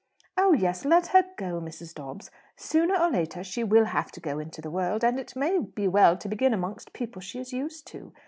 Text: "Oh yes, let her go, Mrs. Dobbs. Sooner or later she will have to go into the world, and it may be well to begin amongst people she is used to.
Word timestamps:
"Oh 0.35 0.53
yes, 0.53 0.83
let 0.83 1.05
her 1.09 1.23
go, 1.37 1.61
Mrs. 1.61 1.93
Dobbs. 1.93 2.31
Sooner 2.55 2.95
or 2.99 3.11
later 3.11 3.43
she 3.43 3.63
will 3.63 3.85
have 3.85 4.11
to 4.13 4.19
go 4.19 4.39
into 4.39 4.59
the 4.59 4.71
world, 4.71 5.03
and 5.03 5.19
it 5.19 5.35
may 5.35 5.59
be 5.59 5.87
well 5.87 6.17
to 6.17 6.27
begin 6.27 6.55
amongst 6.55 6.93
people 6.93 7.21
she 7.21 7.37
is 7.37 7.53
used 7.53 7.85
to. 7.89 8.11